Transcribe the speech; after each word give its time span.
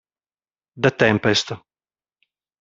The 0.77 0.89
Tempest 0.89 1.53